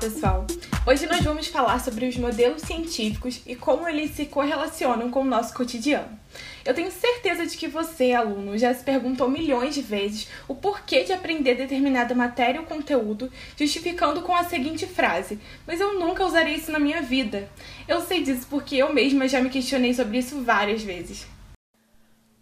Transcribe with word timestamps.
Pessoal! 0.00 0.46
Hoje 0.86 1.06
nós 1.06 1.22
vamos 1.22 1.46
falar 1.46 1.80
sobre 1.80 2.06
os 2.06 2.16
modelos 2.16 2.62
científicos 2.62 3.40
e 3.46 3.56
como 3.56 3.88
eles 3.88 4.10
se 4.10 4.26
correlacionam 4.26 5.10
com 5.10 5.22
o 5.22 5.24
nosso 5.24 5.54
cotidiano. 5.54 6.18
Eu 6.64 6.74
tenho 6.74 6.90
certeza 6.90 7.46
de 7.46 7.56
que 7.56 7.66
você, 7.66 8.12
aluno, 8.12 8.58
já 8.58 8.74
se 8.74 8.84
perguntou 8.84 9.28
milhões 9.28 9.74
de 9.74 9.80
vezes 9.80 10.28
o 10.46 10.54
porquê 10.54 11.02
de 11.02 11.12
aprender 11.12 11.54
determinada 11.54 12.14
matéria 12.14 12.60
ou 12.60 12.66
conteúdo, 12.66 13.32
justificando 13.56 14.20
com 14.20 14.34
a 14.34 14.44
seguinte 14.44 14.86
frase: 14.86 15.38
Mas 15.66 15.80
eu 15.80 15.98
nunca 15.98 16.26
usarei 16.26 16.56
isso 16.56 16.70
na 16.70 16.78
minha 16.78 17.00
vida. 17.00 17.48
Eu 17.88 18.02
sei 18.02 18.22
disso 18.22 18.46
porque 18.50 18.76
eu 18.76 18.92
mesma 18.92 19.26
já 19.26 19.40
me 19.40 19.48
questionei 19.48 19.94
sobre 19.94 20.18
isso 20.18 20.42
várias 20.42 20.82
vezes. 20.82 21.26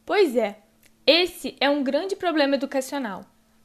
Pois 0.05 0.37
é, 0.37 0.59
esse 1.07 1.55
é 1.61 1.71
um 1.71 1.85
grande 1.85 2.17
problema 2.17 2.57
educacional. 2.57 3.25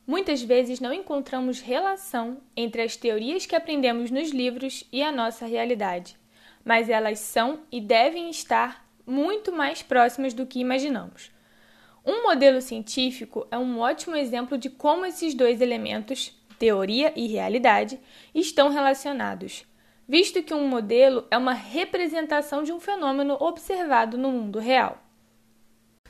Muitas 0.09 0.41
vezes 0.41 0.79
não 0.79 0.91
encontramos 0.91 1.61
relação 1.61 2.41
entre 2.57 2.81
as 2.81 2.95
teorias 2.95 3.45
que 3.45 3.55
aprendemos 3.55 4.09
nos 4.09 4.31
livros 4.31 4.83
e 4.91 5.03
a 5.03 5.11
nossa 5.11 5.45
realidade, 5.45 6.17
mas 6.65 6.89
elas 6.89 7.19
são 7.19 7.59
e 7.71 7.79
devem 7.79 8.27
estar 8.27 8.89
muito 9.05 9.51
mais 9.51 9.83
próximas 9.83 10.33
do 10.33 10.47
que 10.47 10.59
imaginamos. 10.59 11.29
Um 12.03 12.23
modelo 12.23 12.59
científico 12.59 13.45
é 13.51 13.57
um 13.59 13.77
ótimo 13.77 14.15
exemplo 14.15 14.57
de 14.57 14.67
como 14.67 15.05
esses 15.05 15.35
dois 15.35 15.61
elementos, 15.61 16.35
teoria 16.57 17.13
e 17.15 17.27
realidade, 17.27 17.99
estão 18.33 18.69
relacionados, 18.69 19.63
visto 20.07 20.41
que 20.41 20.55
um 20.55 20.67
modelo 20.67 21.27
é 21.29 21.37
uma 21.37 21.53
representação 21.53 22.63
de 22.63 22.71
um 22.71 22.79
fenômeno 22.79 23.37
observado 23.39 24.17
no 24.17 24.31
mundo 24.31 24.57
real. 24.57 24.97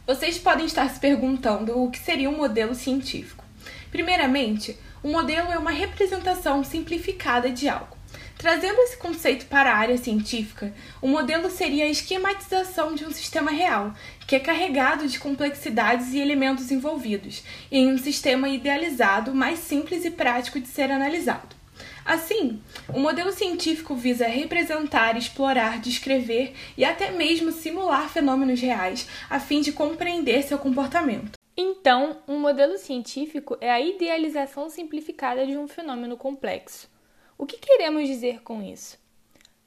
Vocês 0.07 0.37
podem 0.37 0.65
estar 0.65 0.89
se 0.89 1.01
perguntando 1.01 1.77
o 1.77 1.91
que 1.91 1.99
seria 1.99 2.29
um 2.29 2.37
modelo 2.37 2.73
científico. 2.73 3.48
Primeiramente, 3.91 4.77
um 5.03 5.11
modelo 5.11 5.51
é 5.51 5.57
uma 5.57 5.71
representação 5.71 6.63
simplificada 6.63 7.49
de 7.49 7.67
algo. 7.67 7.97
Trazendo 8.37 8.79
esse 8.79 8.95
conceito 8.95 9.47
para 9.47 9.69
a 9.69 9.75
área 9.75 9.97
científica, 9.97 10.73
o 11.01 11.07
modelo 11.09 11.49
seria 11.49 11.83
a 11.83 11.89
esquematização 11.89 12.95
de 12.95 13.03
um 13.03 13.11
sistema 13.11 13.51
real, 13.51 13.93
que 14.25 14.35
é 14.35 14.39
carregado 14.39 15.07
de 15.09 15.19
complexidades 15.19 16.13
e 16.13 16.19
elementos 16.19 16.71
envolvidos, 16.71 17.43
em 17.69 17.91
um 17.91 17.97
sistema 17.97 18.47
idealizado, 18.47 19.35
mais 19.35 19.59
simples 19.59 20.05
e 20.05 20.11
prático 20.11 20.59
de 20.59 20.69
ser 20.69 20.89
analisado. 20.89 21.59
Assim, 22.05 22.61
o 22.93 22.99
modelo 22.99 23.31
científico 23.31 23.93
visa 23.93 24.25
representar, 24.25 25.17
explorar, 25.17 25.79
descrever 25.79 26.53
e 26.77 26.85
até 26.85 27.11
mesmo 27.11 27.51
simular 27.51 28.09
fenômenos 28.09 28.61
reais, 28.61 29.07
a 29.29 29.39
fim 29.39 29.61
de 29.61 29.71
compreender 29.73 30.43
seu 30.43 30.57
comportamento. 30.57 31.38
Então, 31.61 32.23
um 32.25 32.39
modelo 32.39 32.77
científico 32.77 33.57
é 33.59 33.69
a 33.69 33.81
idealização 33.81 34.69
simplificada 34.69 35.45
de 35.45 35.57
um 35.57 35.67
fenômeno 35.67 36.15
complexo. 36.15 36.89
O 37.37 37.45
que 37.45 37.57
queremos 37.57 38.07
dizer 38.07 38.41
com 38.43 38.63
isso? 38.63 38.97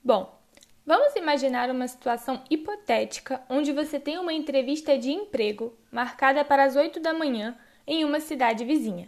Bom, 0.02 0.40
vamos 0.86 1.14
imaginar 1.16 1.68
uma 1.68 1.86
situação 1.86 2.42
hipotética 2.48 3.42
onde 3.46 3.72
você 3.72 4.00
tem 4.00 4.16
uma 4.16 4.32
entrevista 4.32 4.96
de 4.96 5.10
emprego 5.10 5.76
marcada 5.90 6.42
para 6.42 6.64
as 6.64 6.76
8 6.76 6.98
da 6.98 7.12
manhã 7.12 7.58
em 7.86 8.06
uma 8.06 8.20
cidade 8.20 8.64
vizinha. 8.64 9.06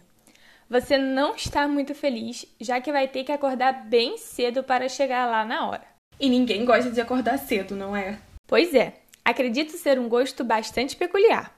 Você 0.68 0.98
não 0.98 1.34
está 1.34 1.66
muito 1.66 1.94
feliz, 1.94 2.44
já 2.60 2.82
que 2.82 2.92
vai 2.92 3.08
ter 3.08 3.24
que 3.24 3.32
acordar 3.32 3.86
bem 3.86 4.18
cedo 4.18 4.62
para 4.62 4.90
chegar 4.90 5.24
lá 5.24 5.42
na 5.42 5.70
hora. 5.70 5.86
E 6.20 6.28
ninguém 6.28 6.66
gosta 6.66 6.90
de 6.90 7.00
acordar 7.00 7.38
cedo, 7.38 7.74
não 7.74 7.96
é? 7.96 8.20
Pois 8.46 8.74
é, 8.74 8.92
acredito 9.24 9.72
ser 9.72 9.98
um 9.98 10.06
gosto 10.06 10.44
bastante 10.44 10.94
peculiar. 10.94 11.50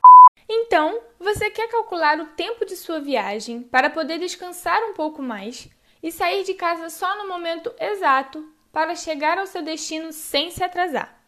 Então, 0.48 1.00
você 1.18 1.50
quer 1.50 1.68
calcular 1.68 2.20
o 2.20 2.26
tempo 2.26 2.64
de 2.64 2.76
sua 2.76 3.00
viagem 3.00 3.62
para 3.62 3.90
poder 3.90 4.18
descansar 4.18 4.80
um 4.84 4.94
pouco 4.94 5.20
mais 5.20 5.68
e 6.02 6.12
sair 6.12 6.44
de 6.44 6.54
casa 6.54 6.88
só 6.88 7.16
no 7.18 7.28
momento 7.28 7.72
exato 7.80 8.48
para 8.72 8.94
chegar 8.94 9.38
ao 9.38 9.46
seu 9.46 9.62
destino 9.62 10.12
sem 10.12 10.50
se 10.50 10.62
atrasar. 10.62 11.18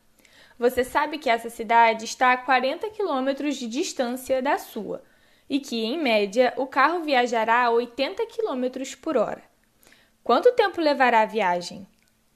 Você 0.58 0.84
sabe 0.84 1.18
que 1.18 1.30
essa 1.30 1.48
cidade 1.48 2.04
está 2.04 2.32
a 2.32 2.36
40 2.36 2.90
quilômetros 2.90 3.56
de 3.56 3.66
distância 3.66 4.42
da 4.42 4.58
sua 4.58 5.02
e 5.48 5.58
que, 5.58 5.84
em 5.84 5.98
média, 5.98 6.52
o 6.56 6.66
carro 6.66 7.02
viajará 7.02 7.64
a 7.64 7.70
80 7.70 8.26
km 8.26 8.96
por 9.00 9.16
hora. 9.16 9.42
Quanto 10.22 10.52
tempo 10.52 10.80
levará 10.80 11.22
a 11.22 11.26
viagem? 11.26 11.86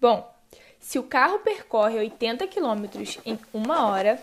Bom, 0.01 0.33
se 0.81 0.99
o 0.99 1.03
carro 1.03 1.41
percorre 1.41 1.99
80 1.99 2.47
km 2.47 2.85
em 3.25 3.39
uma 3.53 3.87
hora, 3.87 4.21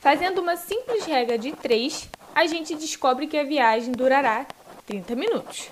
Fazendo 0.00 0.40
uma 0.40 0.56
simples 0.56 1.04
regra 1.04 1.36
de 1.36 1.52
3, 1.52 2.08
a 2.34 2.46
gente 2.46 2.74
descobre 2.74 3.26
que 3.26 3.36
a 3.36 3.44
viagem 3.44 3.92
durará 3.92 4.46
30 4.86 5.16
minutos. 5.16 5.70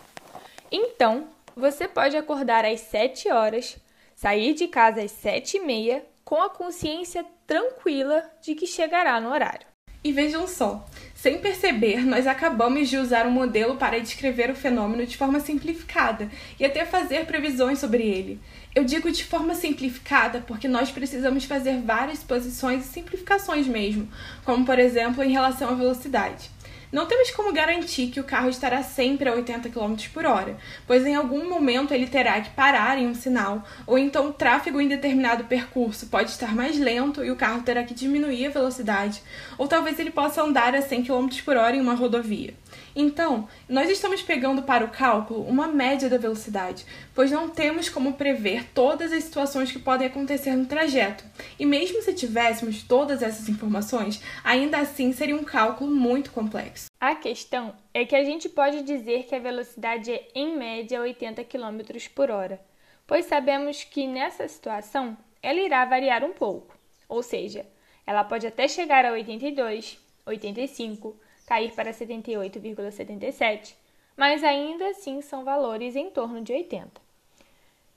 Então, 0.71 1.29
você 1.55 1.87
pode 1.87 2.17
acordar 2.17 2.65
às 2.65 2.81
7 2.81 3.31
horas, 3.31 3.77
sair 4.15 4.53
de 4.53 4.67
casa 4.67 5.01
às 5.01 5.13
7 5.13 5.59
e 5.59 5.61
meia, 5.61 6.05
com 6.25 6.43
a 6.43 6.51
consciência 6.51 7.25
tranquila 7.47 8.29
de 8.43 8.55
que 8.57 8.67
chegará 8.67 9.21
no 9.21 9.31
horário. 9.31 9.67
E 10.03 10.13
vejam 10.13 10.47
só, 10.47 10.85
sem 11.17 11.39
perceber, 11.39 12.05
nós 12.05 12.27
acabamos 12.27 12.91
de 12.91 12.99
usar 12.99 13.27
um 13.27 13.31
modelo 13.31 13.77
para 13.77 13.99
descrever 13.99 14.51
o 14.51 14.55
fenômeno 14.55 15.07
de 15.07 15.17
forma 15.17 15.41
simplificada 15.41 16.31
e 16.61 16.65
até 16.65 16.85
fazer 16.85 17.25
previsões 17.25 17.79
sobre 17.79 18.03
ele. 18.03 18.39
Eu 18.75 18.85
digo 18.85 19.11
de 19.11 19.25
forma 19.25 19.55
simplificada 19.55 20.45
porque 20.47 20.69
nós 20.69 20.91
precisamos 20.91 21.47
fazer 21.47 21.81
várias 21.81 22.23
posições 22.23 22.85
e 22.85 22.89
simplificações 22.89 23.67
mesmo, 23.67 24.07
como 24.45 24.67
por 24.67 24.79
exemplo 24.79 25.25
em 25.25 25.33
relação 25.33 25.71
à 25.71 25.75
velocidade. 25.75 26.51
Não 26.97 27.05
temos 27.05 27.31
como 27.31 27.53
garantir 27.53 28.07
que 28.07 28.21
o 28.21 28.25
carro 28.25 28.49
estará 28.49 28.83
sempre 28.83 29.29
a 29.29 29.35
80 29.35 29.69
km 29.69 29.97
por 30.15 30.25
hora, 30.25 30.57
pois 30.87 31.05
em 31.05 31.15
algum 31.15 31.47
momento 31.47 31.93
ele 31.93 32.07
terá 32.07 32.41
que 32.41 32.49
parar 32.49 32.97
em 32.97 33.07
um 33.07 33.15
sinal, 33.15 33.63
ou 33.87 33.99
então 33.99 34.29
o 34.29 34.33
tráfego 34.33 34.81
em 34.81 34.89
determinado 34.89 35.45
percurso 35.45 36.07
pode 36.07 36.31
estar 36.31 36.55
mais 36.55 36.79
lento 36.79 37.23
e 37.23 37.31
o 37.31 37.37
carro 37.37 37.61
terá 37.61 37.85
que 37.85 37.93
diminuir 37.93 38.47
a 38.47 38.51
velocidade, 38.51 39.21
ou 39.59 39.69
talvez 39.69 39.99
ele 39.99 40.11
possa 40.11 40.43
andar 40.43 40.75
a 40.75 40.81
100 40.81 41.05
km 41.05 41.29
por 41.45 41.59
hora 41.59 41.77
em 41.77 41.83
uma 41.83 41.93
rodovia. 41.93 42.55
Então, 42.99 43.47
nós 43.69 43.91
estamos 43.91 44.23
pegando 44.23 44.63
para 44.63 44.83
o 44.83 44.91
cálculo 44.91 45.43
uma 45.43 45.67
média 45.67 46.09
da 46.09 46.17
velocidade, 46.17 46.87
pois 47.15 47.31
não 47.31 47.51
temos 47.51 47.91
como 47.91 48.15
prever 48.15 48.65
todas 48.73 49.13
as 49.13 49.25
situações 49.25 49.71
que 49.71 49.79
podem 49.79 50.07
acontecer 50.07 50.57
no 50.57 50.65
trajeto. 50.65 51.23
E 51.59 51.67
mesmo 51.67 52.01
se 52.01 52.15
tivéssemos 52.15 52.83
todas 52.83 53.23
essas 53.23 53.51
informações, 53.51 54.23
ainda 54.43 54.79
assim 54.79 55.13
seria 55.13 55.37
um 55.37 55.45
cálculo 55.45 55.91
muito 55.91 56.31
complexo. 56.33 56.87
A 56.99 57.15
questão 57.15 57.77
é 57.93 58.07
que 58.07 58.17
a 58.17 58.25
gente 58.25 58.49
pode 58.49 58.83
dizer 58.83 59.25
que 59.25 59.35
a 59.35 59.41
velocidade 59.41 60.11
é 60.11 60.29
em 60.35 60.57
média 60.57 60.99
80 60.99 61.45
km 61.45 61.81
por 62.15 62.31
hora, 62.31 62.59
pois 63.07 63.27
sabemos 63.27 63.85
que 63.85 64.07
nessa 64.07 64.49
situação 64.49 65.19
ela 65.43 65.61
irá 65.61 65.85
variar 65.85 66.25
um 66.25 66.33
pouco, 66.33 66.75
ou 67.07 67.23
seja, 67.23 67.67
ela 68.07 68.25
pode 68.25 68.47
até 68.47 68.67
chegar 68.67 69.05
a 69.05 69.13
82, 69.13 69.99
85, 70.25 71.26
cair 71.47 71.73
para 71.73 71.93
78,77, 71.93 73.75
mas 74.17 74.43
ainda 74.43 74.89
assim 74.89 75.23
são 75.23 75.45
valores 75.45 75.95
em 75.95 76.11
torno 76.11 76.43
de 76.43 76.53
80. 76.53 77.01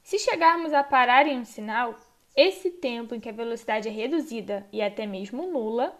Se 0.03 0.19
chegarmos 0.19 0.73
a 0.73 0.83
parar 0.83 1.27
em 1.27 1.39
um 1.39 1.45
sinal, 1.45 1.95
esse 2.35 2.69
tempo 2.71 3.15
em 3.15 3.19
que 3.19 3.29
a 3.29 3.33
velocidade 3.33 3.87
é 3.87 3.91
reduzida 3.91 4.65
e 4.71 4.81
até 4.81 5.05
mesmo 5.05 5.47
nula, 5.47 5.93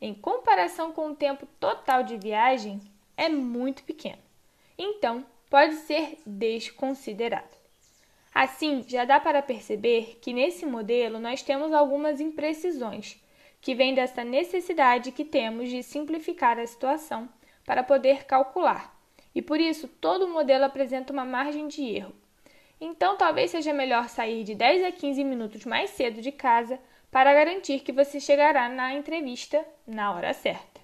em 0.00 0.12
comparação 0.14 0.92
com 0.92 1.10
o 1.10 1.16
tempo 1.16 1.46
total 1.60 2.02
de 2.02 2.16
viagem, 2.16 2.80
é 3.16 3.28
muito 3.28 3.84
pequeno. 3.84 4.22
Então, 4.76 5.24
pode 5.48 5.76
ser 5.76 6.18
desconsiderado. 6.26 7.56
Assim, 8.34 8.84
já 8.88 9.04
dá 9.04 9.20
para 9.20 9.40
perceber 9.40 10.18
que 10.20 10.32
nesse 10.32 10.66
modelo 10.66 11.20
nós 11.20 11.42
temos 11.42 11.72
algumas 11.72 12.20
imprecisões 12.20 13.22
que 13.64 13.74
vem 13.74 13.94
dessa 13.94 14.22
necessidade 14.22 15.10
que 15.10 15.24
temos 15.24 15.70
de 15.70 15.82
simplificar 15.82 16.58
a 16.58 16.66
situação 16.66 17.26
para 17.64 17.82
poder 17.82 18.24
calcular. 18.24 18.94
E 19.34 19.40
por 19.40 19.58
isso, 19.58 19.88
todo 19.88 20.28
modelo 20.28 20.66
apresenta 20.66 21.14
uma 21.14 21.24
margem 21.24 21.66
de 21.66 21.82
erro. 21.82 22.14
Então, 22.78 23.16
talvez 23.16 23.52
seja 23.52 23.72
melhor 23.72 24.10
sair 24.10 24.44
de 24.44 24.54
10 24.54 24.84
a 24.84 24.92
15 24.92 25.24
minutos 25.24 25.64
mais 25.64 25.88
cedo 25.88 26.20
de 26.20 26.30
casa 26.30 26.78
para 27.10 27.32
garantir 27.32 27.80
que 27.80 27.90
você 27.90 28.20
chegará 28.20 28.68
na 28.68 28.92
entrevista 28.92 29.64
na 29.86 30.12
hora 30.12 30.34
certa. 30.34 30.74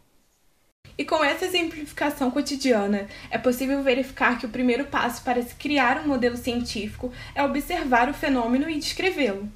E 0.97 1.05
com 1.05 1.25
essa 1.25 1.47
exemplificação 1.47 2.31
cotidiana, 2.31 3.09
é 3.31 3.39
possível 3.39 3.83
verificar 3.83 4.39
que 4.39 4.47
o 4.47 4.51
primeiro 4.51 4.85
passo 4.85 5.25
para 5.25 5.43
se 5.43 5.55
criar 5.55 5.99
um 5.99 6.09
modelo 6.09 6.37
científico 6.37 7.13
é 7.35 7.43
observar 7.43 8.09
o 8.09 8.15
fenômeno 8.15 8.69
e 8.69 8.79
descrevê-lo. 8.79 9.51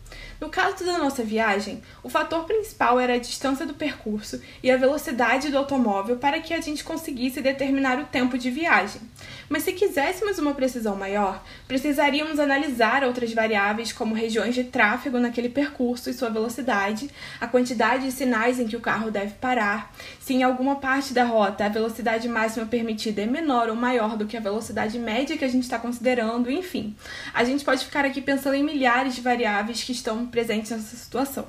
No 0.44 0.50
caso 0.50 0.84
da 0.84 0.98
nossa 0.98 1.24
viagem, 1.24 1.82
o 2.02 2.10
fator 2.10 2.44
principal 2.44 3.00
era 3.00 3.14
a 3.14 3.18
distância 3.18 3.64
do 3.64 3.72
percurso 3.72 4.42
e 4.62 4.70
a 4.70 4.76
velocidade 4.76 5.50
do 5.50 5.56
automóvel 5.56 6.18
para 6.18 6.38
que 6.38 6.52
a 6.52 6.60
gente 6.60 6.84
conseguisse 6.84 7.40
determinar 7.40 7.98
o 7.98 8.04
tempo 8.04 8.36
de 8.36 8.50
viagem. 8.50 9.00
Mas 9.48 9.62
se 9.62 9.72
quiséssemos 9.72 10.38
uma 10.38 10.52
precisão 10.52 10.96
maior, 10.96 11.42
precisaríamos 11.66 12.38
analisar 12.38 13.04
outras 13.04 13.32
variáveis 13.32 13.90
como 13.90 14.14
regiões 14.14 14.54
de 14.54 14.64
tráfego 14.64 15.18
naquele 15.18 15.48
percurso 15.48 16.10
e 16.10 16.12
sua 16.12 16.28
velocidade, 16.28 17.08
a 17.40 17.46
quantidade 17.46 18.04
de 18.04 18.12
sinais 18.12 18.60
em 18.60 18.66
que 18.66 18.76
o 18.76 18.80
carro 18.80 19.10
deve 19.10 19.32
parar, 19.34 19.94
se 20.20 20.34
em 20.34 20.42
alguma 20.42 20.76
parte 20.76 21.14
da 21.14 21.24
rota 21.24 21.64
a 21.64 21.70
velocidade 21.70 22.28
máxima 22.28 22.66
permitida 22.66 23.22
é 23.22 23.26
menor 23.26 23.70
ou 23.70 23.76
maior 23.76 24.18
do 24.18 24.26
que 24.26 24.36
a 24.36 24.40
velocidade 24.40 24.98
média 24.98 25.38
que 25.38 25.44
a 25.44 25.48
gente 25.48 25.62
está 25.62 25.78
considerando, 25.78 26.50
enfim. 26.50 26.94
A 27.32 27.44
gente 27.44 27.64
pode 27.64 27.82
ficar 27.82 28.04
aqui 28.04 28.20
pensando 28.20 28.56
em 28.56 28.62
milhares 28.62 29.14
de 29.14 29.22
variáveis 29.22 29.82
que 29.82 29.92
estão 29.92 30.26
presentes 30.34 30.72
nessa 30.72 30.96
situação. 30.96 31.46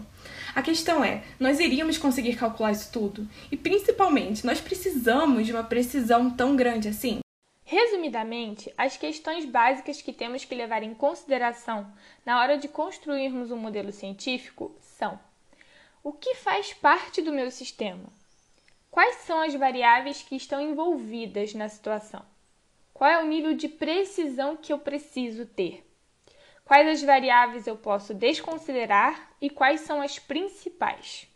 A 0.54 0.62
questão 0.62 1.04
é, 1.04 1.24
nós 1.40 1.60
iríamos 1.60 1.98
conseguir 1.98 2.36
calcular 2.36 2.72
isso 2.72 2.92
tudo? 2.92 3.28
E 3.52 3.58
principalmente, 3.58 4.46
nós 4.46 4.62
precisamos 4.62 5.48
de 5.48 5.52
uma 5.52 5.64
precisão 5.64 6.30
tão 6.30 6.56
grande 6.56 6.88
assim? 6.88 7.20
Resumidamente, 7.64 8.72
as 8.78 8.96
questões 8.96 9.44
básicas 9.44 10.04
que 10.04 10.14
temos 10.14 10.46
que 10.46 10.54
levar 10.54 10.84
em 10.84 10.94
consideração 10.94 11.92
na 12.24 12.40
hora 12.40 12.60
de 12.60 12.68
construirmos 12.68 13.50
um 13.50 13.58
modelo 13.58 13.92
científico 13.92 14.76
são: 14.80 15.20
o 16.04 16.14
que 16.14 16.36
faz 16.36 16.72
parte 16.72 17.24
do 17.24 17.34
meu 17.34 17.50
sistema? 17.50 18.08
Quais 18.92 19.16
são 19.26 19.42
as 19.42 19.56
variáveis 19.56 20.22
que 20.22 20.36
estão 20.36 20.62
envolvidas 20.62 21.56
na 21.56 21.68
situação? 21.68 22.22
Qual 22.94 23.10
é 23.10 23.22
o 23.22 23.28
nível 23.28 23.56
de 23.56 23.68
precisão 23.68 24.56
que 24.56 24.72
eu 24.72 24.78
preciso 24.78 25.48
ter? 25.48 25.85
Quais 26.66 26.88
as 26.88 27.04
variáveis 27.04 27.68
eu 27.68 27.78
posso 27.78 28.12
desconsiderar 28.12 29.30
e 29.40 29.52
quais 29.52 29.82
são 29.82 30.02
as 30.02 30.18
principais? 30.18 31.28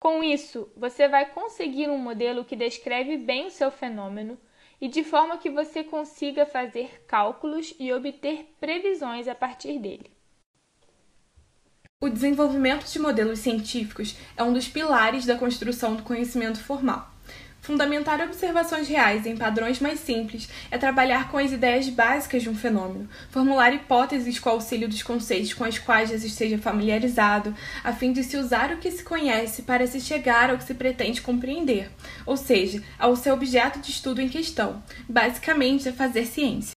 Com 0.00 0.24
isso, 0.24 0.68
você 0.76 1.06
vai 1.06 1.26
conseguir 1.26 1.88
um 1.88 1.96
modelo 1.96 2.44
que 2.44 2.56
descreve 2.56 3.16
bem 3.16 3.46
o 3.46 3.50
seu 3.50 3.70
fenômeno 3.70 4.36
e 4.80 4.88
de 4.88 5.04
forma 5.04 5.38
que 5.38 5.48
você 5.48 5.84
consiga 5.84 6.44
fazer 6.44 7.04
cálculos 7.06 7.72
e 7.78 7.92
obter 7.92 8.52
previsões 8.58 9.28
a 9.28 9.34
partir 9.36 9.78
dele. 9.78 10.10
O 12.00 12.08
desenvolvimento 12.08 12.84
de 12.84 12.98
modelos 12.98 13.38
científicos 13.38 14.16
é 14.36 14.42
um 14.42 14.52
dos 14.52 14.66
pilares 14.66 15.24
da 15.24 15.38
construção 15.38 15.94
do 15.94 16.02
conhecimento 16.02 16.60
formal. 16.60 17.08
Fundamentar 17.62 18.20
observações 18.20 18.88
reais 18.88 19.24
em 19.24 19.36
padrões 19.36 19.78
mais 19.78 20.00
simples 20.00 20.48
é 20.68 20.76
trabalhar 20.76 21.30
com 21.30 21.38
as 21.38 21.52
ideias 21.52 21.88
básicas 21.88 22.42
de 22.42 22.50
um 22.50 22.56
fenômeno, 22.56 23.08
formular 23.30 23.72
hipóteses 23.72 24.40
com 24.40 24.50
auxílio 24.50 24.88
dos 24.88 25.00
conceitos 25.04 25.54
com 25.54 25.62
os 25.62 25.78
quais 25.78 26.10
já 26.10 26.16
esteja 26.16 26.58
familiarizado, 26.58 27.54
a 27.84 27.92
fim 27.92 28.12
de 28.12 28.24
se 28.24 28.36
usar 28.36 28.72
o 28.72 28.78
que 28.78 28.90
se 28.90 29.04
conhece 29.04 29.62
para 29.62 29.86
se 29.86 30.00
chegar 30.00 30.50
ao 30.50 30.58
que 30.58 30.64
se 30.64 30.74
pretende 30.74 31.22
compreender, 31.22 31.88
ou 32.26 32.36
seja, 32.36 32.82
ao 32.98 33.14
seu 33.14 33.32
objeto 33.32 33.78
de 33.78 33.92
estudo 33.92 34.20
em 34.20 34.28
questão, 34.28 34.82
basicamente 35.08 35.88
é 35.88 35.92
fazer 35.92 36.26
ciência. 36.26 36.72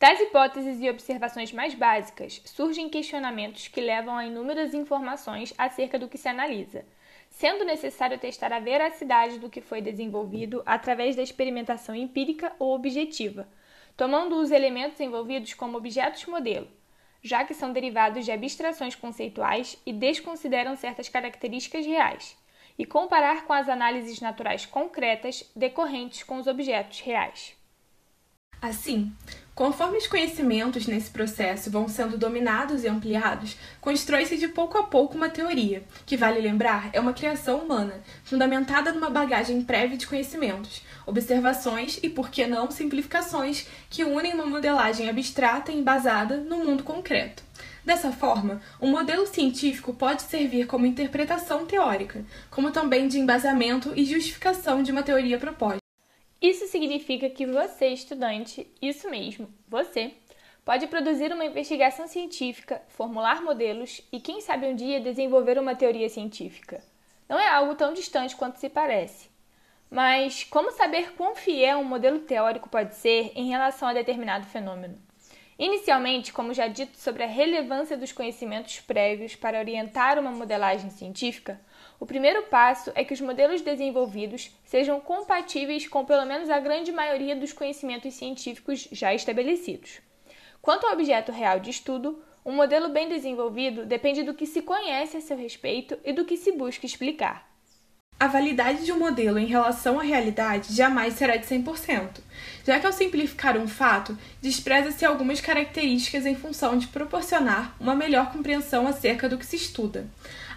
Das 0.00 0.18
hipóteses 0.18 0.80
e 0.80 0.90
observações 0.90 1.52
mais 1.52 1.74
básicas, 1.74 2.42
surgem 2.44 2.90
questionamentos 2.90 3.68
que 3.68 3.80
levam 3.80 4.16
a 4.16 4.26
inúmeras 4.26 4.74
informações 4.74 5.54
acerca 5.56 5.96
do 5.96 6.08
que 6.08 6.18
se 6.18 6.26
analisa 6.26 6.84
sendo 7.34 7.64
necessário 7.64 8.16
testar 8.16 8.52
a 8.52 8.60
veracidade 8.60 9.40
do 9.40 9.50
que 9.50 9.60
foi 9.60 9.82
desenvolvido 9.82 10.62
através 10.64 11.16
da 11.16 11.22
experimentação 11.22 11.94
empírica 11.94 12.52
ou 12.60 12.72
objetiva, 12.72 13.48
tomando 13.96 14.36
os 14.36 14.52
elementos 14.52 15.00
envolvidos 15.00 15.52
como 15.52 15.76
objetos 15.76 16.26
modelo, 16.26 16.68
já 17.20 17.44
que 17.44 17.52
são 17.52 17.72
derivados 17.72 18.24
de 18.24 18.30
abstrações 18.30 18.94
conceituais 18.94 19.76
e 19.84 19.92
desconsideram 19.92 20.76
certas 20.76 21.08
características 21.08 21.84
reais, 21.84 22.36
e 22.78 22.86
comparar 22.86 23.44
com 23.44 23.52
as 23.52 23.68
análises 23.68 24.20
naturais 24.20 24.64
concretas 24.64 25.50
decorrentes 25.56 26.22
com 26.22 26.38
os 26.38 26.46
objetos 26.46 27.00
reais. 27.00 27.56
Assim, 28.62 29.12
Conforme 29.54 29.98
os 29.98 30.08
conhecimentos 30.08 30.88
nesse 30.88 31.10
processo 31.10 31.70
vão 31.70 31.86
sendo 31.86 32.18
dominados 32.18 32.82
e 32.82 32.88
ampliados, 32.88 33.56
constrói-se 33.80 34.36
de 34.36 34.48
pouco 34.48 34.76
a 34.76 34.82
pouco 34.82 35.14
uma 35.14 35.28
teoria, 35.28 35.84
que, 36.04 36.16
vale 36.16 36.40
lembrar, 36.40 36.90
é 36.92 36.98
uma 36.98 37.12
criação 37.12 37.58
humana, 37.58 38.02
fundamentada 38.24 38.90
numa 38.90 39.08
bagagem 39.08 39.62
prévia 39.62 39.96
de 39.96 40.08
conhecimentos, 40.08 40.82
observações 41.06 42.00
e, 42.02 42.10
por 42.10 42.30
que 42.30 42.48
não, 42.48 42.68
simplificações 42.68 43.68
que 43.88 44.02
unem 44.02 44.34
uma 44.34 44.44
modelagem 44.46 45.08
abstrata 45.08 45.70
e 45.70 45.78
embasada 45.78 46.38
no 46.38 46.56
mundo 46.56 46.82
concreto. 46.82 47.44
Dessa 47.84 48.10
forma, 48.10 48.60
um 48.80 48.90
modelo 48.90 49.24
científico 49.24 49.94
pode 49.94 50.22
servir 50.22 50.66
como 50.66 50.84
interpretação 50.84 51.64
teórica, 51.64 52.24
como 52.50 52.72
também 52.72 53.06
de 53.06 53.20
embasamento 53.20 53.92
e 53.94 54.04
justificação 54.04 54.82
de 54.82 54.90
uma 54.90 55.04
teoria 55.04 55.38
proposta. 55.38 55.83
Isso 56.44 56.66
significa 56.66 57.30
que 57.30 57.46
você, 57.46 57.86
estudante, 57.86 58.70
isso 58.82 59.08
mesmo, 59.08 59.48
você, 59.66 60.12
pode 60.62 60.86
produzir 60.88 61.32
uma 61.32 61.46
investigação 61.46 62.06
científica, 62.06 62.82
formular 62.86 63.42
modelos 63.42 64.02
e, 64.12 64.20
quem 64.20 64.42
sabe 64.42 64.66
um 64.66 64.74
dia, 64.76 65.00
desenvolver 65.00 65.58
uma 65.58 65.74
teoria 65.74 66.06
científica. 66.06 66.84
Não 67.26 67.40
é 67.40 67.48
algo 67.48 67.74
tão 67.74 67.94
distante 67.94 68.36
quanto 68.36 68.58
se 68.58 68.68
parece. 68.68 69.30
Mas 69.90 70.44
como 70.44 70.70
saber 70.70 71.14
quão 71.14 71.34
fiel 71.34 71.78
um 71.78 71.84
modelo 71.84 72.18
teórico 72.18 72.68
pode 72.68 72.94
ser 72.94 73.32
em 73.34 73.48
relação 73.48 73.88
a 73.88 73.94
determinado 73.94 74.44
fenômeno? 74.44 74.98
Inicialmente, 75.58 76.30
como 76.30 76.52
já 76.52 76.68
dito 76.68 76.98
sobre 76.98 77.22
a 77.22 77.26
relevância 77.26 77.96
dos 77.96 78.12
conhecimentos 78.12 78.80
prévios 78.80 79.34
para 79.34 79.60
orientar 79.60 80.18
uma 80.18 80.30
modelagem 80.30 80.90
científica, 80.90 81.58
o 81.98 82.06
primeiro 82.06 82.42
passo 82.44 82.90
é 82.94 83.04
que 83.04 83.14
os 83.14 83.20
modelos 83.20 83.60
desenvolvidos 83.60 84.50
sejam 84.64 85.00
compatíveis 85.00 85.86
com 85.86 86.04
pelo 86.04 86.26
menos 86.26 86.50
a 86.50 86.60
grande 86.60 86.92
maioria 86.92 87.36
dos 87.36 87.52
conhecimentos 87.52 88.14
científicos 88.14 88.88
já 88.90 89.14
estabelecidos. 89.14 90.00
Quanto 90.60 90.86
ao 90.86 90.94
objeto 90.94 91.30
real 91.30 91.60
de 91.60 91.70
estudo, 91.70 92.22
um 92.44 92.52
modelo 92.52 92.88
bem 92.88 93.08
desenvolvido 93.08 93.86
depende 93.86 94.22
do 94.22 94.34
que 94.34 94.46
se 94.46 94.60
conhece 94.60 95.16
a 95.16 95.20
seu 95.20 95.36
respeito 95.36 95.98
e 96.04 96.12
do 96.12 96.24
que 96.24 96.36
se 96.36 96.52
busca 96.52 96.84
explicar. 96.84 97.53
A 98.24 98.26
validade 98.26 98.86
de 98.86 98.90
um 98.90 98.98
modelo 98.98 99.38
em 99.38 99.44
relação 99.44 100.00
à 100.00 100.02
realidade 100.02 100.74
jamais 100.74 101.12
será 101.12 101.36
de 101.36 101.44
100%, 101.44 102.08
já 102.66 102.80
que 102.80 102.86
ao 102.86 102.92
simplificar 102.92 103.54
um 103.58 103.68
fato, 103.68 104.16
despreza-se 104.40 105.04
algumas 105.04 105.42
características 105.42 106.24
em 106.24 106.34
função 106.34 106.78
de 106.78 106.86
proporcionar 106.86 107.76
uma 107.78 107.94
melhor 107.94 108.32
compreensão 108.32 108.88
acerca 108.88 109.28
do 109.28 109.36
que 109.36 109.44
se 109.44 109.56
estuda. 109.56 110.06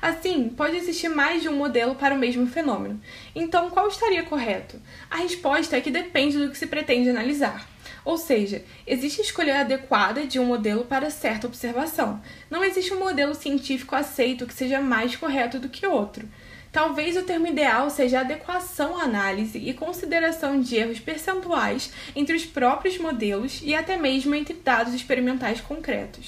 Assim, 0.01 0.47
pode 0.47 0.77
existir 0.77 1.09
mais 1.09 1.41
de 1.41 1.49
um 1.49 1.57
modelo 1.57 1.95
para 1.95 2.15
o 2.15 2.17
mesmo 2.17 2.47
fenômeno. 2.47 3.01
Então, 3.35 3.69
qual 3.69 3.89
estaria 3.89 4.23
correto? 4.23 4.81
A 5.11 5.17
resposta 5.17 5.75
é 5.75 5.81
que 5.81 5.91
depende 5.91 6.37
do 6.37 6.49
que 6.49 6.57
se 6.57 6.67
pretende 6.67 7.09
analisar. 7.09 7.67
Ou 8.05 8.17
seja, 8.17 8.63
existe 8.87 9.19
a 9.19 9.25
escolha 9.25 9.59
adequada 9.59 10.25
de 10.25 10.39
um 10.39 10.45
modelo 10.45 10.85
para 10.85 11.09
certa 11.09 11.47
observação. 11.47 12.21
Não 12.49 12.63
existe 12.63 12.93
um 12.93 12.99
modelo 12.99 13.35
científico 13.35 13.93
aceito 13.93 14.45
que 14.45 14.53
seja 14.53 14.79
mais 14.79 15.17
correto 15.17 15.59
do 15.59 15.67
que 15.67 15.85
outro. 15.85 16.25
Talvez 16.71 17.15
o 17.17 17.23
termo 17.23 17.47
ideal 17.47 17.89
seja 17.89 18.19
adequação 18.19 18.97
à 18.97 19.03
análise 19.03 19.57
e 19.57 19.73
consideração 19.73 20.59
de 20.59 20.75
erros 20.75 20.99
percentuais 20.99 21.91
entre 22.15 22.35
os 22.35 22.45
próprios 22.45 22.97
modelos 22.97 23.61
e 23.63 23.73
até 23.73 23.97
mesmo 23.97 24.35
entre 24.35 24.53
dados 24.53 24.93
experimentais 24.93 25.61
concretos. 25.61 26.27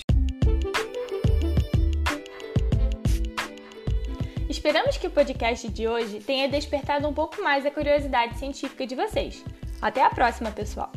Esperamos 4.50 4.98
que 4.98 5.08
o 5.08 5.12
podcast 5.12 5.70
de 5.70 5.88
hoje 5.88 6.20
tenha 6.20 6.50
despertado 6.50 7.08
um 7.08 7.14
pouco 7.14 7.42
mais 7.42 7.66
a 7.66 7.72
curiosidade 7.72 8.38
científica 8.38 8.86
de 8.86 8.96
vocês. 8.96 9.44
Até 9.82 10.04
a 10.04 10.10
próxima, 10.10 10.52
pessoal! 10.52 10.92